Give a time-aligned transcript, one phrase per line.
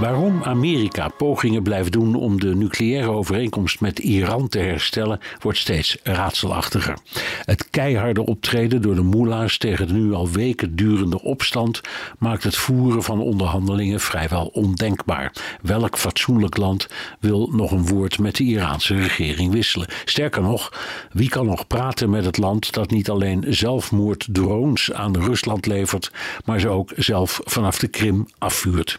[0.00, 5.96] Waarom Amerika pogingen blijft doen om de nucleaire overeenkomst met Iran te herstellen, wordt steeds
[6.02, 6.98] raadselachtiger.
[7.44, 11.80] Het keiharde optreden door de moela's tegen de nu al weken durende opstand
[12.18, 15.32] maakt het voeren van onderhandelingen vrijwel ondenkbaar.
[15.62, 16.86] Welk fatsoenlijk land
[17.18, 19.88] wil nog een woord met de Iraanse regering wisselen?
[20.04, 20.72] Sterker nog,
[21.12, 26.12] wie kan nog praten met het land dat niet alleen zelfmoorddrones aan Rusland levert,
[26.44, 28.98] maar ze ook zelf vanaf de Krim afvuurt?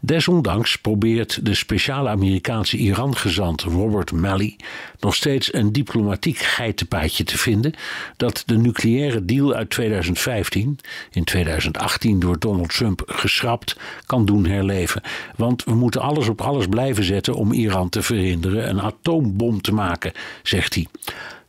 [0.00, 4.56] Desondanks probeert de speciale Amerikaanse Iran-gezant Robert Malley
[5.00, 7.72] nog steeds een diplomatiek geitenpaadje te vinden
[8.16, 10.78] dat de nucleaire deal uit 2015,
[11.10, 13.76] in 2018 door Donald Trump geschrapt,
[14.06, 15.02] kan doen herleven.
[15.36, 19.72] Want we moeten alles op alles blijven zetten om Iran te verhinderen een atoombom te
[19.72, 20.86] maken, zegt hij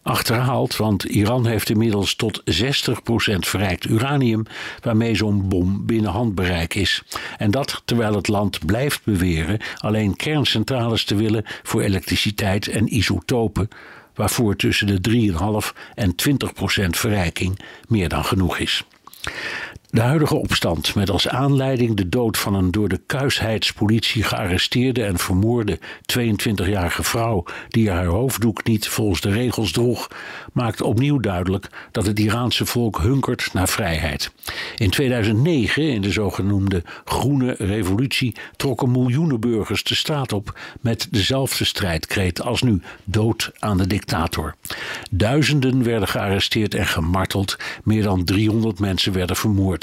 [0.08, 2.44] achterhaald, want Iran heeft inmiddels tot 60%
[3.40, 4.44] verrijkt uranium,
[4.82, 7.04] waarmee zo'n bom binnen handbereik is.
[7.38, 13.68] En dat terwijl het land blijft beweren alleen kerncentrales te willen voor elektriciteit en isotopen,
[14.16, 15.32] waarvoor tussen de
[15.72, 18.84] 3,5 en 20% verrijking meer dan genoeg is.
[19.90, 25.18] De huidige opstand, met als aanleiding de dood van een door de kuisheidspolitie gearresteerde en
[25.18, 25.80] vermoorde
[26.20, 30.08] 22-jarige vrouw die haar hoofddoek niet volgens de regels droeg,
[30.54, 34.32] maakt opnieuw duidelijk dat het Iraanse volk hunkert naar vrijheid.
[34.78, 41.66] In 2009, in de zogenoemde Groene Revolutie, trokken miljoenen burgers de straat op met dezelfde
[41.66, 44.56] strijdkreet als nu: dood aan de dictator.
[45.12, 49.76] Duizenden werden gearresteerd en gemarteld, meer dan 300 mensen werden vermoord.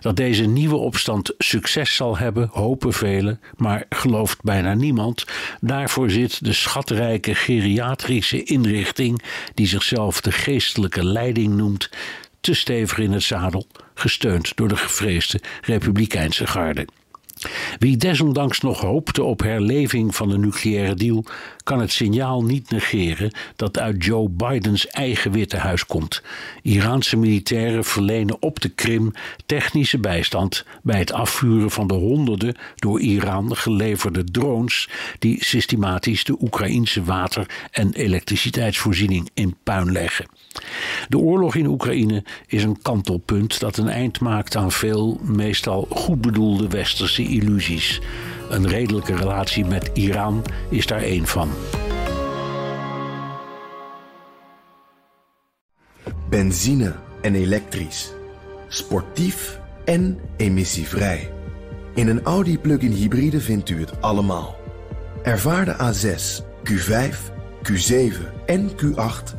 [0.00, 5.24] Dat deze nieuwe opstand succes zal hebben, hopen velen, maar gelooft bijna niemand.
[5.60, 9.22] Daarvoor zit de schatrijke geriatrische inrichting,
[9.54, 11.90] die zichzelf de geestelijke leiding noemt,
[12.40, 16.86] te stevig in het zadel, gesteund door de gevreesde republikeinse garde.
[17.78, 21.24] Wie desondanks nog hoopte op herleving van de nucleaire deal,
[21.62, 26.22] kan het signaal niet negeren dat uit Joe Bidens eigen Witte Huis komt.
[26.62, 29.12] Iraanse militairen verlenen op de Krim
[29.46, 36.36] technische bijstand bij het afvuren van de honderden door Iran geleverde drones die systematisch de
[36.40, 40.26] Oekraïnse water- en elektriciteitsvoorziening in puin leggen.
[41.08, 46.20] De oorlog in Oekraïne is een kantelpunt dat een eind maakt aan veel, meestal goed
[46.20, 48.00] bedoelde westerse illusies.
[48.50, 51.50] Een redelijke relatie met Iran is daar één van.
[56.28, 58.12] Benzine en elektrisch.
[58.68, 61.32] Sportief en emissievrij.
[61.94, 64.56] In een Audi plug-in hybride vindt u het allemaal.
[65.22, 67.16] Ervaar de A6, Q5,
[67.62, 69.38] Q7 en Q8